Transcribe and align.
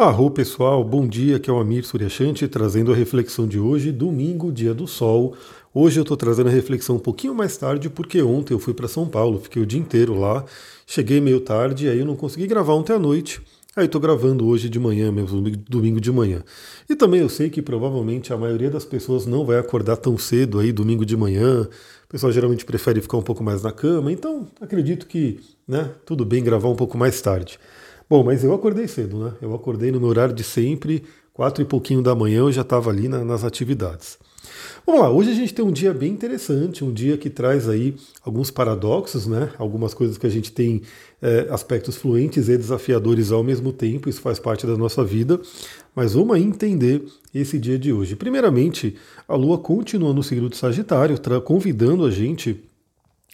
Arro 0.00 0.30
pessoal, 0.30 0.84
bom 0.84 1.08
dia, 1.08 1.38
aqui 1.38 1.50
é 1.50 1.52
o 1.52 1.58
Amir 1.58 1.84
Suryashanti 1.84 2.46
trazendo 2.46 2.92
a 2.92 2.94
reflexão 2.94 3.48
de 3.48 3.58
hoje, 3.58 3.90
domingo, 3.90 4.52
dia 4.52 4.72
do 4.72 4.86
sol. 4.86 5.34
Hoje 5.74 5.98
eu 5.98 6.02
estou 6.02 6.16
trazendo 6.16 6.46
a 6.46 6.52
reflexão 6.52 6.94
um 6.94 7.00
pouquinho 7.00 7.34
mais 7.34 7.56
tarde, 7.56 7.90
porque 7.90 8.22
ontem 8.22 8.54
eu 8.54 8.60
fui 8.60 8.72
para 8.72 8.86
São 8.86 9.08
Paulo, 9.08 9.40
fiquei 9.40 9.60
o 9.60 9.66
dia 9.66 9.80
inteiro 9.80 10.14
lá, 10.14 10.44
cheguei 10.86 11.20
meio 11.20 11.40
tarde, 11.40 11.88
aí 11.88 11.98
eu 11.98 12.06
não 12.06 12.14
consegui 12.14 12.46
gravar 12.46 12.74
ontem 12.74 12.92
à 12.92 12.98
noite. 12.98 13.42
Aí 13.74 13.86
estou 13.86 14.00
gravando 14.00 14.46
hoje 14.46 14.68
de 14.68 14.78
manhã, 14.78 15.10
mesmo 15.10 15.40
domingo 15.68 16.00
de 16.00 16.12
manhã. 16.12 16.44
E 16.88 16.94
também 16.94 17.20
eu 17.20 17.28
sei 17.28 17.50
que 17.50 17.60
provavelmente 17.60 18.32
a 18.32 18.36
maioria 18.36 18.70
das 18.70 18.84
pessoas 18.84 19.26
não 19.26 19.44
vai 19.44 19.58
acordar 19.58 19.96
tão 19.96 20.16
cedo 20.16 20.60
aí 20.60 20.70
domingo 20.70 21.04
de 21.04 21.16
manhã. 21.16 21.62
O 21.62 22.08
pessoal 22.08 22.30
geralmente 22.30 22.64
prefere 22.64 23.00
ficar 23.00 23.16
um 23.16 23.22
pouco 23.22 23.42
mais 23.42 23.64
na 23.64 23.72
cama, 23.72 24.12
então 24.12 24.46
acredito 24.60 25.08
que, 25.08 25.40
né, 25.66 25.90
tudo 26.06 26.24
bem 26.24 26.44
gravar 26.44 26.68
um 26.68 26.76
pouco 26.76 26.96
mais 26.96 27.20
tarde. 27.20 27.58
Bom, 28.10 28.24
mas 28.24 28.42
eu 28.42 28.54
acordei 28.54 28.88
cedo, 28.88 29.18
né? 29.18 29.34
Eu 29.42 29.54
acordei 29.54 29.92
no 29.92 30.00
meu 30.00 30.08
horário 30.08 30.34
de 30.34 30.42
sempre, 30.42 31.04
quatro 31.34 31.62
e 31.62 31.66
pouquinho 31.66 32.00
da 32.00 32.14
manhã 32.14 32.38
eu 32.38 32.50
já 32.50 32.62
estava 32.62 32.88
ali 32.88 33.06
na, 33.06 33.22
nas 33.22 33.44
atividades. 33.44 34.18
Vamos 34.86 35.02
lá, 35.02 35.10
hoje 35.10 35.30
a 35.30 35.34
gente 35.34 35.52
tem 35.52 35.62
um 35.62 35.70
dia 35.70 35.92
bem 35.92 36.10
interessante, 36.10 36.82
um 36.82 36.90
dia 36.90 37.18
que 37.18 37.28
traz 37.28 37.68
aí 37.68 37.94
alguns 38.24 38.50
paradoxos, 38.50 39.26
né? 39.26 39.50
Algumas 39.58 39.92
coisas 39.92 40.16
que 40.16 40.26
a 40.26 40.30
gente 40.30 40.50
tem 40.50 40.80
é, 41.20 41.48
aspectos 41.50 41.96
fluentes 41.96 42.48
e 42.48 42.56
desafiadores 42.56 43.30
ao 43.30 43.44
mesmo 43.44 43.74
tempo, 43.74 44.08
isso 44.08 44.22
faz 44.22 44.38
parte 44.38 44.66
da 44.66 44.74
nossa 44.74 45.04
vida. 45.04 45.38
Mas 45.94 46.14
vamos 46.14 46.38
entender 46.38 47.04
esse 47.34 47.58
dia 47.58 47.78
de 47.78 47.92
hoje. 47.92 48.16
Primeiramente, 48.16 48.96
a 49.28 49.36
Lua 49.36 49.58
continua 49.58 50.14
no 50.14 50.22
signo 50.22 50.48
de 50.48 50.56
Sagitário, 50.56 51.18
convidando 51.44 52.06
a 52.06 52.10
gente 52.10 52.67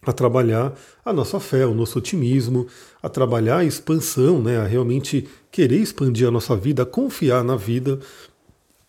a 0.07 0.13
trabalhar 0.13 0.75
a 1.05 1.13
nossa 1.13 1.39
fé, 1.41 1.67
o 1.67 1.75
nosso 1.75 1.99
otimismo, 1.99 2.67
a 3.03 3.09
trabalhar 3.09 3.59
a 3.59 3.65
expansão, 3.65 4.43
né, 4.43 4.59
a 4.59 4.65
realmente 4.65 5.29
querer 5.51 5.79
expandir 5.79 6.27
a 6.27 6.31
nossa 6.31 6.57
vida, 6.57 6.83
a 6.83 6.87
confiar 6.87 7.43
na 7.45 7.57
vida 7.57 7.99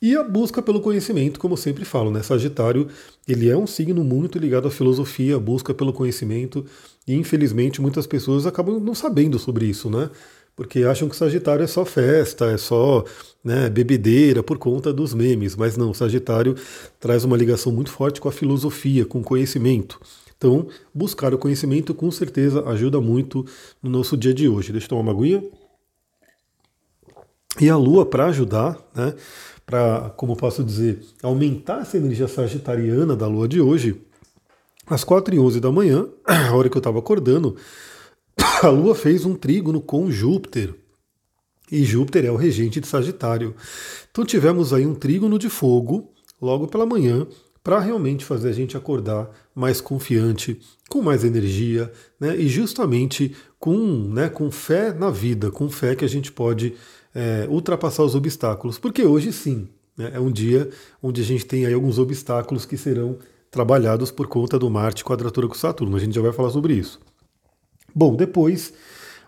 e 0.01 0.15
a 0.15 0.23
busca 0.23 0.61
pelo 0.61 0.81
conhecimento, 0.81 1.39
como 1.39 1.53
eu 1.53 1.57
sempre 1.57 1.85
falo, 1.85 2.11
né? 2.11 2.22
Sagitário, 2.22 2.88
ele 3.27 3.49
é 3.49 3.57
um 3.57 3.66
signo 3.66 4.03
muito 4.03 4.38
ligado 4.38 4.67
à 4.67 4.72
filosofia, 4.72 5.35
a 5.35 5.39
busca 5.39 5.73
pelo 5.73 5.91
conhecimento, 5.91 6.66
e 7.07 7.16
infelizmente 7.16 7.81
muitas 7.81 8.05
pessoas 8.05 8.45
acabam 8.45 8.79
não 8.79 8.94
sabendo 8.94 9.39
sobre 9.39 9.66
isso, 9.66 9.89
né? 9.89 10.09
Porque 10.55 10.83
acham 10.83 11.09
que 11.09 11.16
Sagitário 11.16 11.63
é 11.63 11.67
só 11.67 11.83
festa, 11.83 12.45
é 12.45 12.57
só 12.57 13.03
né, 13.44 13.69
bebedeira 13.69 14.44
por 14.44 14.57
conta 14.57 14.94
dos 14.94 15.13
memes, 15.13 15.55
mas 15.55 15.75
não, 15.75 15.94
Sagitário 15.94 16.55
traz 17.00 17.23
uma 17.25 17.35
ligação 17.35 17.72
muito 17.72 17.89
forte 17.89 18.22
com 18.22 18.29
a 18.29 18.31
filosofia, 18.31 19.05
com 19.05 19.19
o 19.19 19.23
conhecimento. 19.23 20.00
Então, 20.45 20.67
buscar 20.93 21.33
o 21.33 21.39
conhecimento 21.39 21.91
com 21.91 22.11
certeza 22.11 22.63
ajuda 22.69 23.01
muito 23.01 23.43
no 23.81 23.89
nosso 23.89 24.15
dia 24.15 24.31
de 24.31 24.47
hoje. 24.47 24.71
Deixa 24.71 24.85
eu 24.85 24.89
tomar 24.89 25.01
uma 25.01 25.11
aguinha. 25.11 25.43
E 27.59 27.67
a 27.67 27.75
Lua, 27.75 28.05
para 28.05 28.27
ajudar, 28.27 28.77
né, 28.93 29.16
para, 29.66 30.11
como 30.11 30.35
posso 30.35 30.63
dizer, 30.63 31.03
aumentar 31.23 31.81
essa 31.81 31.97
energia 31.97 32.27
sagitariana 32.27 33.16
da 33.16 33.25
Lua 33.25 33.47
de 33.47 33.59
hoje, 33.59 33.99
às 34.85 35.03
4 35.03 35.33
e 35.33 35.39
11 35.39 35.59
da 35.59 35.71
manhã, 35.71 36.07
a 36.23 36.55
hora 36.55 36.69
que 36.69 36.77
eu 36.77 36.79
estava 36.79 36.99
acordando, 36.99 37.55
a 38.61 38.69
Lua 38.69 38.93
fez 38.93 39.25
um 39.25 39.33
trígono 39.33 39.81
com 39.81 40.11
Júpiter. 40.11 40.75
E 41.71 41.83
Júpiter 41.83 42.23
é 42.23 42.31
o 42.31 42.35
regente 42.35 42.79
de 42.79 42.85
Sagitário. 42.85 43.55
Então 44.11 44.23
tivemos 44.23 44.73
aí 44.73 44.85
um 44.85 44.93
trígono 44.93 45.39
de 45.39 45.49
fogo 45.49 46.13
logo 46.39 46.67
pela 46.67 46.85
manhã, 46.85 47.25
para 47.66 47.80
realmente 47.80 48.23
fazer 48.23 48.49
a 48.49 48.52
gente 48.52 48.77
acordar 48.77 49.27
mais 49.55 49.81
confiante, 49.81 50.61
com 50.88 51.02
mais 51.02 51.23
energia, 51.23 51.91
né? 52.19 52.38
e 52.38 52.47
justamente 52.47 53.35
com, 53.57 53.75
né, 53.75 54.30
com 54.30 54.52
fé 54.52 54.94
na 54.94 55.09
vida, 55.09 55.49
com 55.49 55.67
fé 55.67 55.95
que 55.95 56.05
a 56.05 56.07
gente 56.07 56.31
pode 56.31 56.75
é, 57.16 57.47
ultrapassar 57.49 58.03
os 58.03 58.13
obstáculos. 58.13 58.77
Porque 58.77 59.03
hoje 59.03 59.33
sim, 59.33 59.67
né, 59.97 60.11
é 60.13 60.19
um 60.19 60.31
dia 60.31 60.69
onde 61.02 61.22
a 61.22 61.23
gente 61.25 61.44
tem 61.44 61.66
aí 61.66 61.73
alguns 61.73 61.97
obstáculos 61.97 62.67
que 62.67 62.77
serão 62.77 63.17
trabalhados 63.49 64.11
por 64.11 64.27
conta 64.27 64.59
do 64.59 64.69
Marte 64.69 65.03
quadratura 65.03 65.47
com 65.47 65.56
Saturno. 65.56 65.97
A 65.97 66.00
gente 66.00 66.13
já 66.13 66.22
vai 66.22 66.31
falar 66.31 66.51
sobre 66.51 66.75
isso. 66.75 67.00
Bom, 67.95 68.16
depois 68.16 68.73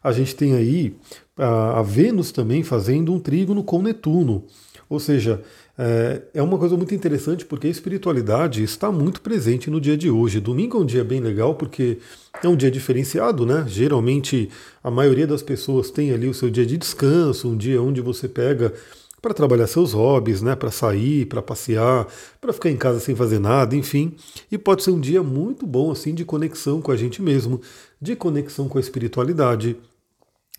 a 0.04 0.12
gente 0.12 0.36
tem 0.36 0.54
aí 0.54 0.96
a, 1.36 1.80
a 1.80 1.82
Vênus 1.82 2.32
também 2.32 2.62
fazendo 2.62 3.12
um 3.12 3.20
trígono 3.20 3.64
com 3.64 3.82
Netuno. 3.82 4.46
Ou 4.90 5.00
seja, 5.00 5.42
é, 5.78 6.22
é 6.36 6.42
uma 6.42 6.58
coisa 6.58 6.78
muito 6.78 6.96
interessante 6.96 7.46
porque 7.46 7.68
a 7.68 7.70
espiritualidade 7.70 8.64
está 8.64 8.92
muito 8.92 9.22
presente 9.22 9.70
no 9.70 9.82
dia 9.82 9.98
de 9.98 10.10
hoje. 10.10 10.40
Domingo 10.40 10.78
é 10.78 10.82
um 10.82 10.86
dia 10.86 11.04
bem 11.04 11.20
legal 11.20 11.56
porque 11.56 11.98
é 12.42 12.48
um 12.48 12.56
dia 12.56 12.72
diferenciado, 12.72 13.46
né? 13.46 13.66
Geralmente 13.68 14.50
a 14.84 14.90
maioria 14.90 15.28
das 15.28 15.42
pessoas 15.42 15.92
tem 15.92 16.12
ali 16.12 16.28
o 16.28 16.34
seu 16.34 16.50
dia 16.50 16.66
de 16.66 16.78
descanso, 16.78 17.50
um 17.50 17.58
dia 17.58 17.82
onde 17.82 18.02
você 18.02 18.28
pega 18.28 18.74
para 19.22 19.34
trabalhar 19.34 19.68
seus 19.68 19.94
hobbies, 19.94 20.42
né, 20.42 20.56
para 20.56 20.72
sair, 20.72 21.26
para 21.26 21.42
passear, 21.42 22.08
para 22.40 22.54
ficar 22.54 22.70
em 22.70 22.78
casa 22.78 23.00
sem 23.00 23.16
fazer 23.16 23.40
nada, 23.40 23.76
enfim. 23.76 24.16
E 24.52 24.58
pode 24.58 24.84
ser 24.84 24.92
um 24.92 25.00
dia 25.00 25.24
muito 25.24 25.66
bom 25.66 25.92
assim 25.92 26.14
de 26.14 26.24
conexão 26.24 26.82
com 26.82 26.92
a 26.92 26.96
gente 26.96 27.22
mesmo, 27.22 27.60
de 28.02 28.16
conexão 28.16 28.70
com 28.70 28.78
a 28.78 28.82
espiritualidade, 28.82 29.76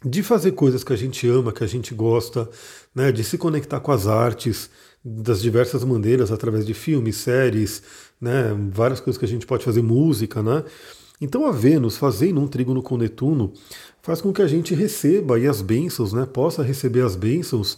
de 0.05 0.23
fazer 0.23 0.53
coisas 0.53 0.85
que 0.85 0.93
a 0.93 0.97
gente 0.97 1.27
ama, 1.27 1.53
que 1.53 1.65
a 1.65 1.67
gente 1.67 1.95
gosta, 1.95 2.49
né, 2.95 3.11
de 3.11 3.25
se 3.25 3.37
conectar 3.37 3.81
com 3.81 3.91
as 3.91 4.07
artes, 4.07 4.71
das 5.05 5.41
diversas 5.41 5.85
maneiras, 5.85 6.31
através 6.31 6.67
de 6.67 6.75
filmes, 6.75 7.17
séries, 7.17 7.83
né, 8.21 8.55
várias 8.73 9.01
coisas 9.01 9.19
que 9.19 9.25
a 9.25 9.29
gente 9.29 9.47
pode 9.47 9.65
fazer, 9.65 9.83
música, 9.83 10.43
né? 10.43 10.65
Então 11.21 11.47
a 11.47 11.53
Vênus 11.53 11.97
fazendo 11.97 12.41
um 12.41 12.47
trígono 12.47 12.83
com 12.83 12.97
Netuno 12.97 13.53
faz 14.03 14.21
com 14.21 14.33
que 14.33 14.43
a 14.43 14.47
gente 14.47 14.75
receba 14.75 15.37
aí 15.37 15.47
as 15.47 15.61
bênçãos, 15.61 16.13
né, 16.13 16.27
possa 16.27 16.63
receber 16.63 17.03
as 17.03 17.17
bênçãos 17.17 17.77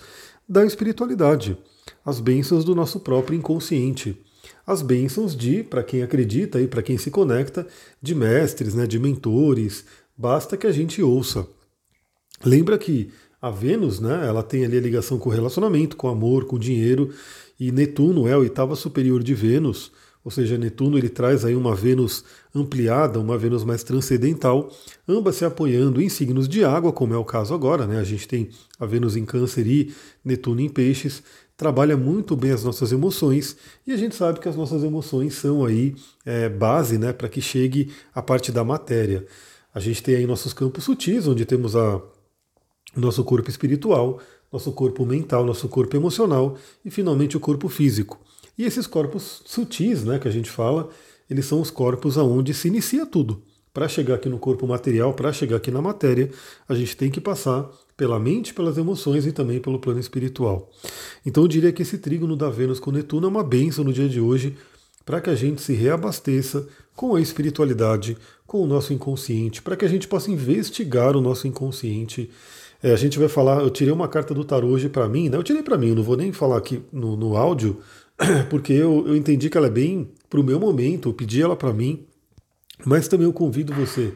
da 0.48 0.64
espiritualidade, 0.64 1.56
as 2.04 2.20
bênçãos 2.20 2.64
do 2.64 2.74
nosso 2.74 3.00
próprio 3.00 3.38
inconsciente, 3.38 4.20
as 4.66 4.82
bênçãos 4.82 5.34
de, 5.36 5.62
para 5.62 5.82
quem 5.82 6.02
acredita 6.02 6.60
e 6.60 6.68
para 6.68 6.82
quem 6.82 6.98
se 6.98 7.10
conecta, 7.10 7.66
de 8.00 8.14
mestres, 8.14 8.74
né, 8.74 8.86
de 8.86 8.98
mentores, 8.98 9.84
basta 10.16 10.56
que 10.56 10.66
a 10.66 10.72
gente 10.72 11.02
ouça. 11.02 11.46
Lembra 12.44 12.78
que 12.78 13.10
a 13.40 13.50
Vênus, 13.50 14.00
né, 14.00 14.26
ela 14.26 14.42
tem 14.42 14.64
ali 14.64 14.76
a 14.76 14.80
ligação 14.80 15.18
com 15.18 15.28
o 15.28 15.32
relacionamento, 15.32 15.96
com 15.96 16.06
o 16.06 16.10
amor, 16.10 16.44
com 16.44 16.56
o 16.56 16.58
dinheiro, 16.58 17.10
e 17.58 17.72
Netuno 17.72 18.26
é 18.26 18.32
a 18.32 18.38
oitava 18.38 18.76
superior 18.76 19.22
de 19.22 19.34
Vênus, 19.34 19.90
ou 20.22 20.30
seja, 20.30 20.58
Netuno 20.58 20.98
ele 20.98 21.08
traz 21.08 21.44
aí 21.44 21.54
uma 21.54 21.74
Vênus 21.74 22.24
ampliada, 22.54 23.18
uma 23.18 23.38
Vênus 23.38 23.64
mais 23.64 23.82
transcendental, 23.82 24.70
ambas 25.08 25.36
se 25.36 25.44
apoiando 25.44 26.00
em 26.00 26.10
signos 26.10 26.46
de 26.46 26.62
água, 26.62 26.92
como 26.92 27.14
é 27.14 27.16
o 27.16 27.24
caso 27.24 27.54
agora, 27.54 27.86
né? 27.86 27.98
A 27.98 28.04
gente 28.04 28.28
tem 28.28 28.50
a 28.78 28.84
Vênus 28.84 29.16
em 29.16 29.24
Câncer 29.24 29.66
e 29.66 29.94
Netuno 30.22 30.60
em 30.60 30.68
Peixes, 30.68 31.22
trabalha 31.56 31.96
muito 31.96 32.36
bem 32.36 32.50
as 32.52 32.64
nossas 32.64 32.92
emoções 32.92 33.56
e 33.86 33.92
a 33.92 33.96
gente 33.96 34.14
sabe 34.14 34.40
que 34.40 34.48
as 34.48 34.56
nossas 34.56 34.82
emoções 34.82 35.34
são 35.34 35.64
aí 35.64 35.94
é, 36.24 36.48
base, 36.50 36.98
né, 36.98 37.12
para 37.12 37.28
que 37.28 37.40
chegue 37.40 37.90
a 38.14 38.20
parte 38.20 38.52
da 38.52 38.62
matéria. 38.62 39.26
A 39.74 39.80
gente 39.80 40.02
tem 40.02 40.16
aí 40.16 40.26
nossos 40.26 40.52
campos 40.52 40.84
sutis, 40.84 41.26
onde 41.26 41.46
temos 41.46 41.76
a 41.76 42.00
nosso 42.96 43.22
corpo 43.24 43.48
espiritual, 43.48 44.20
nosso 44.52 44.72
corpo 44.72 45.06
mental, 45.06 45.44
nosso 45.44 45.68
corpo 45.68 45.96
emocional 45.96 46.56
e 46.84 46.90
finalmente 46.90 47.36
o 47.36 47.40
corpo 47.40 47.68
físico. 47.68 48.18
E 48.58 48.64
esses 48.64 48.86
corpos 48.86 49.42
sutis, 49.46 50.04
né, 50.04 50.18
que 50.18 50.28
a 50.28 50.30
gente 50.30 50.50
fala, 50.50 50.88
eles 51.28 51.46
são 51.46 51.60
os 51.60 51.70
corpos 51.70 52.18
aonde 52.18 52.52
se 52.52 52.68
inicia 52.68 53.06
tudo. 53.06 53.42
Para 53.72 53.88
chegar 53.88 54.16
aqui 54.16 54.28
no 54.28 54.38
corpo 54.38 54.66
material, 54.66 55.14
para 55.14 55.32
chegar 55.32 55.56
aqui 55.56 55.70
na 55.70 55.80
matéria, 55.80 56.30
a 56.68 56.74
gente 56.74 56.96
tem 56.96 57.08
que 57.08 57.20
passar 57.20 57.70
pela 57.96 58.18
mente, 58.18 58.52
pelas 58.52 58.76
emoções 58.76 59.26
e 59.26 59.32
também 59.32 59.60
pelo 59.60 59.78
plano 59.78 60.00
espiritual. 60.00 60.68
Então 61.24 61.44
eu 61.44 61.48
diria 61.48 61.72
que 61.72 61.82
esse 61.82 61.98
trígono 61.98 62.34
da 62.34 62.50
Vênus 62.50 62.80
com 62.80 62.90
Netuno 62.90 63.26
é 63.26 63.30
uma 63.30 63.44
benção 63.44 63.84
no 63.84 63.92
dia 63.92 64.08
de 64.08 64.20
hoje 64.20 64.56
para 65.04 65.20
que 65.20 65.30
a 65.30 65.34
gente 65.34 65.62
se 65.62 65.72
reabasteça 65.72 66.66
com 66.96 67.14
a 67.14 67.20
espiritualidade, 67.20 68.16
com 68.46 68.62
o 68.62 68.66
nosso 68.66 68.92
inconsciente, 68.92 69.62
para 69.62 69.76
que 69.76 69.84
a 69.84 69.88
gente 69.88 70.08
possa 70.08 70.30
investigar 70.30 71.16
o 71.16 71.20
nosso 71.20 71.46
inconsciente 71.46 72.30
é, 72.82 72.92
a 72.92 72.96
gente 72.96 73.18
vai 73.18 73.28
falar, 73.28 73.62
eu 73.62 73.70
tirei 73.70 73.92
uma 73.92 74.08
carta 74.08 74.32
do 74.32 74.44
tarô 74.44 74.68
hoje 74.68 74.88
para 74.88 75.08
mim, 75.08 75.28
né? 75.28 75.36
Eu 75.36 75.42
tirei 75.42 75.62
para 75.62 75.76
mim, 75.76 75.88
eu 75.90 75.96
não 75.96 76.02
vou 76.02 76.16
nem 76.16 76.32
falar 76.32 76.56
aqui 76.56 76.82
no, 76.92 77.16
no 77.16 77.36
áudio, 77.36 77.80
porque 78.48 78.72
eu, 78.72 79.04
eu 79.06 79.16
entendi 79.16 79.50
que 79.50 79.58
ela 79.58 79.66
é 79.66 79.70
bem 79.70 80.10
para 80.28 80.40
o 80.40 80.44
meu 80.44 80.58
momento, 80.58 81.08
eu 81.08 81.12
pedi 81.12 81.42
ela 81.42 81.56
para 81.56 81.72
mim, 81.72 82.06
mas 82.84 83.08
também 83.08 83.26
eu 83.26 83.32
convido 83.32 83.74
você, 83.74 84.14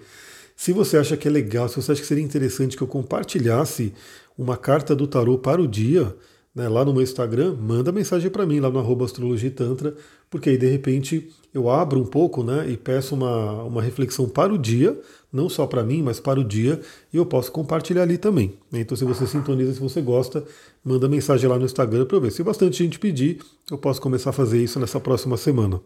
se 0.56 0.72
você 0.72 0.96
acha 0.96 1.16
que 1.16 1.28
é 1.28 1.30
legal, 1.30 1.68
se 1.68 1.76
você 1.76 1.92
acha 1.92 2.00
que 2.00 2.06
seria 2.06 2.24
interessante 2.24 2.76
que 2.76 2.82
eu 2.82 2.86
compartilhasse 2.86 3.92
uma 4.38 4.56
carta 4.56 4.94
do 4.94 5.06
tarô 5.06 5.38
para 5.38 5.60
o 5.60 5.68
dia, 5.68 6.14
né, 6.54 6.68
lá 6.68 6.84
no 6.84 6.92
meu 6.92 7.02
Instagram, 7.02 7.56
manda 7.60 7.90
mensagem 7.90 8.30
para 8.30 8.46
mim 8.46 8.60
lá 8.60 8.70
no 8.70 8.78
arroba 8.78 9.04
astrologitantra, 9.04 9.94
porque 10.30 10.50
aí 10.50 10.56
de 10.56 10.68
repente 10.68 11.30
eu 11.52 11.68
abro 11.68 12.00
um 12.00 12.04
pouco 12.04 12.44
né, 12.44 12.68
e 12.70 12.76
peço 12.76 13.14
uma, 13.14 13.64
uma 13.64 13.82
reflexão 13.82 14.28
para 14.28 14.52
o 14.52 14.58
dia, 14.58 14.98
não 15.32 15.48
só 15.48 15.66
para 15.66 15.82
mim, 15.82 16.00
mas 16.02 16.20
para 16.20 16.38
o 16.38 16.44
dia, 16.44 16.80
e 17.12 17.16
eu 17.16 17.26
posso 17.26 17.50
compartilhar 17.50 18.02
ali 18.02 18.16
também. 18.16 18.54
Então 18.72 18.96
se 18.96 19.04
você 19.04 19.26
sintoniza, 19.26 19.74
se 19.74 19.80
você 19.80 20.00
gosta, 20.00 20.44
manda 20.84 21.08
mensagem 21.08 21.48
lá 21.48 21.58
no 21.58 21.64
Instagram 21.64 22.06
para 22.06 22.16
eu 22.16 22.20
ver. 22.20 22.30
Se 22.30 22.42
bastante 22.42 22.78
gente 22.78 22.98
pedir, 23.00 23.40
eu 23.70 23.76
posso 23.76 24.00
começar 24.00 24.30
a 24.30 24.32
fazer 24.32 24.62
isso 24.62 24.78
nessa 24.78 25.00
próxima 25.00 25.36
semana. 25.36 25.80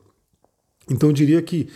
Então 0.90 1.08
eu 1.08 1.12
diria 1.14 1.40
que 1.40 1.68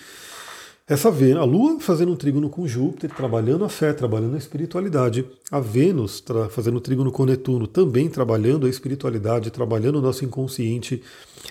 essa 0.87 1.11
Vênus, 1.11 1.43
a 1.43 1.45
Lua 1.45 1.79
fazendo 1.79 2.13
um 2.13 2.17
trígono 2.17 2.51
com 2.51 2.67
Júpiter, 2.67 3.11
trabalhando 3.15 3.65
a 3.65 3.69
fé, 3.69 3.93
trabalhando 3.93 4.35
a 4.35 4.39
espiritualidade. 4.39 5.25
A 5.51 5.61
Vênus 5.61 6.23
fazendo 6.51 6.79
um 6.79 6.81
trígono 6.81 7.13
com 7.13 7.25
Netuno, 7.25 7.67
também 7.69 8.09
trabalhando 8.09 8.67
a 8.67 8.71
espiritualidade, 8.71 9.51
trabalhando 9.51 9.97
o 9.97 10.03
nosso 10.03 10.25
inconsciente. 10.25 11.01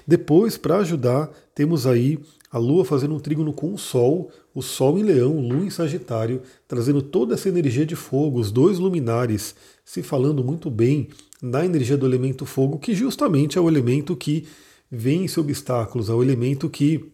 Depois, 0.05 0.57
para 0.57 0.77
ajudar, 0.77 1.31
temos 1.55 1.87
aí 1.87 2.19
a 2.51 2.57
Lua 2.57 2.83
fazendo 2.83 3.15
um 3.15 3.19
trígono 3.19 3.53
com 3.53 3.73
o 3.73 3.77
Sol, 3.77 4.29
o 4.53 4.61
Sol 4.61 4.99
em 4.99 5.03
Leão, 5.03 5.39
Lua 5.39 5.65
em 5.65 5.69
Sagitário, 5.69 6.41
trazendo 6.67 7.01
toda 7.01 7.35
essa 7.35 7.47
energia 7.47 7.85
de 7.85 7.95
fogo, 7.95 8.37
os 8.37 8.51
dois 8.51 8.77
luminares 8.77 9.55
se 9.85 10.03
falando 10.03 10.43
muito 10.43 10.69
bem 10.69 11.07
na 11.41 11.65
energia 11.65 11.97
do 11.97 12.05
elemento 12.05 12.45
fogo, 12.45 12.77
que 12.77 12.93
justamente 12.93 13.57
é 13.57 13.61
o 13.61 13.69
elemento 13.69 14.15
que 14.15 14.45
vence 14.91 15.39
obstáculos, 15.39 16.09
é 16.09 16.13
o 16.13 16.21
elemento 16.21 16.69
que 16.69 17.10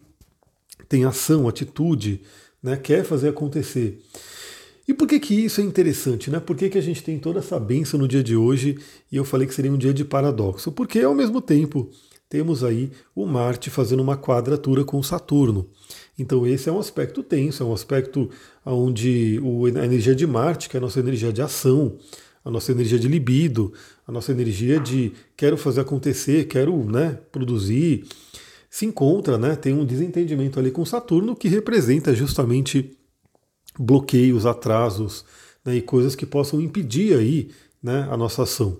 tem 0.88 1.04
ação, 1.04 1.48
atitude, 1.48 2.20
né, 2.62 2.76
quer 2.76 3.04
fazer 3.04 3.28
acontecer. 3.28 4.02
E 4.86 4.94
por 4.94 5.06
que, 5.06 5.20
que 5.20 5.34
isso 5.34 5.60
é 5.60 5.64
interessante? 5.64 6.30
Né? 6.30 6.40
Por 6.40 6.56
que, 6.56 6.70
que 6.70 6.78
a 6.78 6.82
gente 6.82 7.02
tem 7.02 7.18
toda 7.18 7.40
essa 7.40 7.60
benção 7.60 8.00
no 8.00 8.08
dia 8.08 8.22
de 8.22 8.34
hoje 8.34 8.78
e 9.12 9.16
eu 9.16 9.24
falei 9.24 9.46
que 9.46 9.54
seria 9.54 9.70
um 9.70 9.76
dia 9.76 9.92
de 9.92 10.02
paradoxo? 10.02 10.72
Porque 10.72 11.00
ao 11.00 11.14
mesmo 11.14 11.42
tempo 11.42 11.90
temos 12.28 12.64
aí 12.64 12.90
o 13.14 13.26
Marte 13.26 13.68
fazendo 13.68 14.00
uma 14.00 14.16
quadratura 14.16 14.84
com 14.84 15.02
Saturno. 15.02 15.68
Então 16.18 16.46
esse 16.46 16.70
é 16.70 16.72
um 16.72 16.78
aspecto 16.78 17.22
tenso, 17.22 17.62
é 17.62 17.66
um 17.66 17.72
aspecto 17.74 18.30
onde 18.64 19.38
a 19.78 19.84
energia 19.84 20.14
de 20.14 20.26
Marte, 20.26 20.70
que 20.70 20.76
é 20.76 20.78
a 20.78 20.80
nossa 20.80 21.00
energia 21.00 21.32
de 21.32 21.42
ação, 21.42 21.98
a 22.42 22.50
nossa 22.50 22.72
energia 22.72 22.98
de 22.98 23.08
libido, 23.08 23.74
a 24.06 24.12
nossa 24.12 24.32
energia 24.32 24.80
de 24.80 25.12
quero 25.36 25.58
fazer 25.58 25.82
acontecer, 25.82 26.46
quero 26.46 26.82
né, 26.84 27.18
produzir, 27.30 28.06
se 28.70 28.84
encontra, 28.86 29.38
né, 29.38 29.56
tem 29.56 29.74
um 29.74 29.84
desentendimento 29.84 30.58
ali 30.58 30.70
com 30.70 30.84
Saturno 30.84 31.34
que 31.34 31.48
representa 31.48 32.14
justamente 32.14 32.96
bloqueios, 33.78 34.44
atrasos 34.44 35.24
né, 35.64 35.76
e 35.76 35.82
coisas 35.82 36.14
que 36.14 36.26
possam 36.26 36.60
impedir 36.60 37.16
aí 37.16 37.50
né, 37.82 38.06
a 38.10 38.16
nossa 38.16 38.42
ação. 38.42 38.78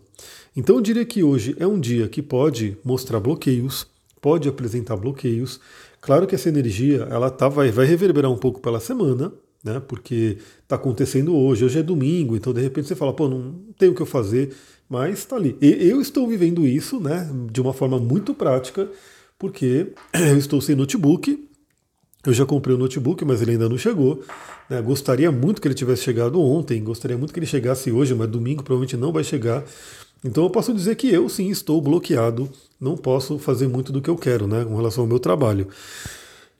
Então 0.56 0.76
eu 0.76 0.82
diria 0.82 1.04
que 1.04 1.22
hoje 1.22 1.56
é 1.58 1.66
um 1.66 1.78
dia 1.78 2.08
que 2.08 2.20
pode 2.20 2.76
mostrar 2.84 3.20
bloqueios, 3.20 3.86
pode 4.20 4.48
apresentar 4.48 4.96
bloqueios. 4.96 5.60
Claro 6.00 6.26
que 6.26 6.34
essa 6.34 6.48
energia 6.48 7.06
ela 7.10 7.30
tá, 7.30 7.48
vai, 7.48 7.70
vai 7.70 7.86
reverberar 7.86 8.30
um 8.30 8.36
pouco 8.36 8.60
pela 8.60 8.80
semana, 8.80 9.32
né? 9.62 9.80
Porque 9.86 10.38
está 10.62 10.76
acontecendo 10.76 11.34
hoje, 11.36 11.64
hoje 11.64 11.78
é 11.78 11.82
domingo, 11.82 12.36
então 12.36 12.52
de 12.52 12.60
repente 12.60 12.88
você 12.88 12.96
fala, 12.96 13.12
pô, 13.12 13.28
não 13.28 13.54
tem 13.78 13.88
o 13.88 13.94
que 13.94 14.02
eu 14.02 14.06
fazer, 14.06 14.52
mas 14.88 15.18
está 15.18 15.36
ali. 15.36 15.56
E 15.60 15.88
eu 15.88 16.00
estou 16.00 16.26
vivendo 16.26 16.66
isso, 16.66 17.00
né? 17.00 17.30
De 17.50 17.60
uma 17.60 17.72
forma 17.72 17.98
muito 17.98 18.34
prática, 18.34 18.88
porque 19.38 19.92
eu 20.12 20.36
estou 20.36 20.60
sem 20.60 20.74
notebook. 20.74 21.46
Eu 22.26 22.32
já 22.32 22.44
comprei 22.44 22.74
o 22.74 22.78
notebook, 22.78 23.24
mas 23.24 23.40
ele 23.40 23.52
ainda 23.52 23.68
não 23.68 23.78
chegou. 23.78 24.22
Né? 24.68 24.82
Gostaria 24.82 25.30
muito 25.30 25.62
que 25.62 25.68
ele 25.68 25.74
tivesse 25.74 26.02
chegado 26.02 26.40
ontem, 26.42 26.82
gostaria 26.82 27.16
muito 27.16 27.32
que 27.32 27.38
ele 27.38 27.46
chegasse 27.46 27.90
hoje, 27.92 28.14
mas 28.14 28.28
domingo 28.28 28.62
provavelmente 28.62 28.96
não 28.96 29.12
vai 29.12 29.22
chegar. 29.22 29.64
Então 30.24 30.42
eu 30.44 30.50
posso 30.50 30.74
dizer 30.74 30.96
que 30.96 31.08
eu 31.08 31.28
sim 31.28 31.48
estou 31.48 31.80
bloqueado, 31.80 32.50
não 32.80 32.96
posso 32.96 33.38
fazer 33.38 33.68
muito 33.68 33.92
do 33.92 34.02
que 34.02 34.10
eu 34.10 34.16
quero, 34.16 34.48
né, 34.48 34.64
com 34.64 34.74
relação 34.74 35.04
ao 35.04 35.08
meu 35.08 35.20
trabalho. 35.20 35.68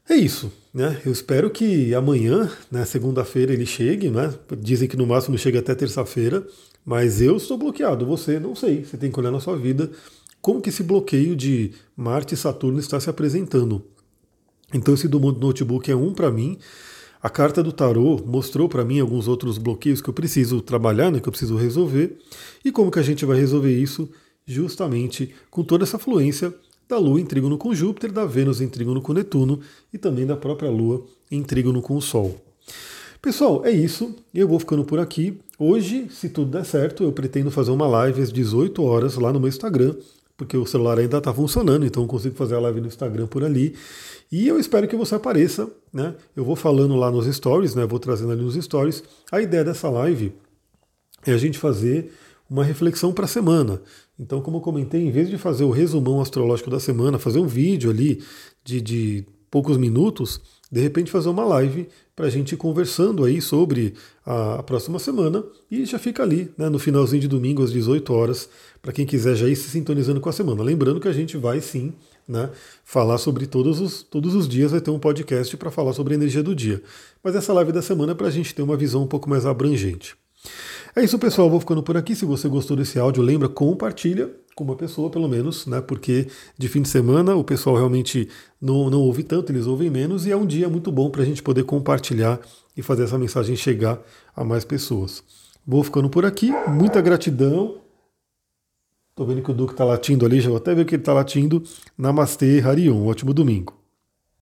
É 0.08 0.14
isso, 0.14 0.50
né? 0.72 1.02
Eu 1.04 1.12
espero 1.12 1.50
que 1.50 1.92
amanhã, 1.92 2.50
né, 2.70 2.84
segunda-feira, 2.86 3.52
ele 3.52 3.66
chegue, 3.66 4.08
né? 4.08 4.32
Dizem 4.58 4.88
que 4.88 4.96
no 4.96 5.06
máximo 5.06 5.36
chega 5.36 5.58
até 5.58 5.74
terça-feira, 5.74 6.46
mas 6.82 7.20
eu 7.20 7.36
estou 7.36 7.58
bloqueado. 7.58 8.06
Você 8.06 8.40
não 8.40 8.54
sei. 8.54 8.86
Você 8.86 8.96
tem 8.96 9.10
que 9.10 9.20
olhar 9.20 9.30
na 9.30 9.38
sua 9.38 9.54
vida 9.58 9.90
como 10.40 10.60
que 10.60 10.68
esse 10.68 10.82
bloqueio 10.82 11.34
de 11.34 11.72
Marte 11.96 12.34
e 12.34 12.36
Saturno 12.36 12.78
está 12.78 12.98
se 13.00 13.10
apresentando. 13.10 13.82
Então 14.72 14.94
esse 14.94 15.08
do 15.08 15.18
notebook 15.18 15.90
é 15.90 15.96
um 15.96 16.12
para 16.12 16.30
mim. 16.30 16.58
A 17.20 17.28
carta 17.28 17.62
do 17.62 17.72
tarô 17.72 18.20
mostrou 18.24 18.68
para 18.68 18.84
mim 18.84 19.00
alguns 19.00 19.26
outros 19.26 19.58
bloqueios 19.58 20.00
que 20.00 20.08
eu 20.08 20.14
preciso 20.14 20.60
trabalhar, 20.60 21.10
né, 21.10 21.20
que 21.20 21.28
eu 21.28 21.32
preciso 21.32 21.56
resolver. 21.56 22.16
E 22.64 22.70
como 22.70 22.90
que 22.90 22.98
a 22.98 23.02
gente 23.02 23.24
vai 23.24 23.38
resolver 23.38 23.74
isso? 23.74 24.08
Justamente 24.46 25.34
com 25.50 25.64
toda 25.64 25.84
essa 25.84 25.98
fluência 25.98 26.54
da 26.88 26.96
Lua 26.96 27.20
em 27.20 27.26
trígono 27.26 27.58
com 27.58 27.74
Júpiter, 27.74 28.10
da 28.12 28.24
Vênus 28.24 28.60
em 28.60 28.68
trígono 28.68 29.02
com 29.02 29.12
Netuno 29.12 29.60
e 29.92 29.98
também 29.98 30.24
da 30.24 30.36
própria 30.36 30.70
Lua 30.70 31.04
em 31.30 31.42
trígono 31.42 31.82
com 31.82 31.96
o 31.96 32.00
Sol. 32.00 32.40
Pessoal, 33.20 33.64
é 33.64 33.70
isso. 33.70 34.14
Eu 34.32 34.46
vou 34.48 34.58
ficando 34.58 34.84
por 34.84 34.98
aqui. 34.98 35.38
Hoje, 35.58 36.06
se 36.10 36.28
tudo 36.28 36.52
der 36.52 36.64
certo, 36.64 37.02
eu 37.02 37.12
pretendo 37.12 37.50
fazer 37.50 37.72
uma 37.72 37.86
live 37.86 38.22
às 38.22 38.32
18 38.32 38.82
horas 38.82 39.16
lá 39.16 39.32
no 39.32 39.40
meu 39.40 39.48
Instagram, 39.48 39.96
porque 40.38 40.56
o 40.56 40.64
celular 40.64 41.00
ainda 41.00 41.18
está 41.18 41.34
funcionando, 41.34 41.84
então 41.84 42.04
eu 42.04 42.06
consigo 42.06 42.36
fazer 42.36 42.54
a 42.54 42.60
live 42.60 42.80
no 42.80 42.86
Instagram 42.86 43.26
por 43.26 43.42
ali. 43.42 43.74
E 44.30 44.46
eu 44.46 44.56
espero 44.58 44.86
que 44.86 44.94
você 44.94 45.16
apareça, 45.16 45.68
né? 45.92 46.14
Eu 46.36 46.44
vou 46.44 46.54
falando 46.54 46.94
lá 46.94 47.10
nos 47.10 47.26
stories, 47.26 47.74
né? 47.74 47.84
Vou 47.84 47.98
trazendo 47.98 48.30
ali 48.30 48.42
nos 48.42 48.54
stories. 48.54 49.02
A 49.32 49.42
ideia 49.42 49.64
dessa 49.64 49.90
live 49.90 50.32
é 51.26 51.32
a 51.32 51.36
gente 51.36 51.58
fazer 51.58 52.12
uma 52.48 52.62
reflexão 52.62 53.12
para 53.12 53.24
a 53.24 53.28
semana. 53.28 53.82
Então, 54.16 54.40
como 54.40 54.58
eu 54.58 54.60
comentei, 54.60 55.00
em 55.00 55.10
vez 55.10 55.28
de 55.28 55.36
fazer 55.36 55.64
o 55.64 55.70
resumão 55.70 56.20
astrológico 56.20 56.70
da 56.70 56.78
semana, 56.78 57.18
fazer 57.18 57.40
um 57.40 57.46
vídeo 57.46 57.90
ali 57.90 58.22
de, 58.62 58.80
de 58.80 59.26
poucos 59.50 59.76
minutos, 59.76 60.40
de 60.70 60.80
repente 60.80 61.10
fazer 61.10 61.28
uma 61.28 61.44
live 61.44 61.88
para 62.14 62.26
a 62.26 62.30
gente 62.30 62.52
ir 62.52 62.56
conversando 62.56 63.24
aí 63.24 63.40
sobre 63.40 63.94
a, 64.26 64.62
próxima 64.62 64.98
semana 64.98 65.44
e 65.70 65.84
já 65.84 65.98
fica 65.98 66.22
ali, 66.22 66.50
né, 66.58 66.68
no 66.68 66.78
finalzinho 66.78 67.22
de 67.22 67.28
domingo 67.28 67.62
às 67.62 67.72
18 67.72 68.12
horas, 68.12 68.48
para 68.82 68.92
quem 68.92 69.06
quiser 69.06 69.34
já 69.36 69.48
ir 69.48 69.56
se 69.56 69.70
sintonizando 69.70 70.20
com 70.20 70.28
a 70.28 70.32
semana. 70.32 70.62
Lembrando 70.62 71.00
que 71.00 71.08
a 71.08 71.12
gente 71.12 71.36
vai 71.36 71.60
sim 71.60 71.94
né, 72.26 72.50
falar 72.84 73.18
sobre 73.18 73.46
todos 73.46 73.80
os, 73.80 74.02
todos 74.02 74.34
os 74.34 74.48
dias, 74.48 74.72
vai 74.72 74.80
ter 74.80 74.90
um 74.90 74.98
podcast 74.98 75.56
para 75.56 75.70
falar 75.70 75.92
sobre 75.92 76.14
a 76.14 76.16
energia 76.16 76.42
do 76.42 76.54
dia. 76.54 76.82
Mas 77.22 77.34
essa 77.34 77.52
live 77.52 77.72
da 77.72 77.80
semana 77.80 78.12
é 78.12 78.14
para 78.14 78.26
a 78.26 78.30
gente 78.30 78.54
ter 78.54 78.62
uma 78.62 78.76
visão 78.76 79.02
um 79.02 79.06
pouco 79.06 79.30
mais 79.30 79.46
abrangente. 79.46 80.16
É 80.94 81.02
isso, 81.02 81.18
pessoal. 81.18 81.50
Vou 81.50 81.60
ficando 81.60 81.82
por 81.82 81.96
aqui. 81.96 82.14
Se 82.14 82.24
você 82.24 82.48
gostou 82.48 82.76
desse 82.76 82.98
áudio, 82.98 83.22
lembra, 83.22 83.48
compartilha 83.48 84.30
com 84.54 84.64
uma 84.64 84.74
pessoa, 84.74 85.08
pelo 85.08 85.28
menos, 85.28 85.66
né? 85.66 85.80
Porque 85.80 86.26
de 86.56 86.68
fim 86.68 86.82
de 86.82 86.88
semana 86.88 87.36
o 87.36 87.44
pessoal 87.44 87.76
realmente 87.76 88.28
não, 88.60 88.90
não 88.90 89.00
ouve 89.00 89.22
tanto, 89.22 89.52
eles 89.52 89.66
ouvem 89.66 89.88
menos, 89.88 90.26
e 90.26 90.32
é 90.32 90.36
um 90.36 90.44
dia 90.44 90.68
muito 90.68 90.90
bom 90.90 91.10
para 91.10 91.22
a 91.22 91.24
gente 91.24 91.42
poder 91.42 91.62
compartilhar 91.62 92.40
e 92.76 92.82
fazer 92.82 93.04
essa 93.04 93.16
mensagem 93.16 93.54
chegar 93.54 94.00
a 94.34 94.42
mais 94.42 94.64
pessoas. 94.64 95.22
Vou 95.64 95.84
ficando 95.84 96.10
por 96.10 96.24
aqui. 96.24 96.50
Muita 96.66 97.00
gratidão. 97.00 97.76
Tô 99.14 99.24
vendo 99.24 99.42
que 99.42 99.50
o 99.50 99.54
Duque 99.54 99.74
está 99.74 99.84
latindo 99.84 100.24
ali, 100.24 100.40
já 100.40 100.48
vou 100.48 100.58
até 100.58 100.74
ver 100.74 100.84
que 100.84 100.94
ele 100.94 101.02
está 101.02 101.12
latindo. 101.12 101.62
Namastê, 101.96 102.60
Harion. 102.60 103.04
Ótimo 103.06 103.34
domingo. 103.34 103.77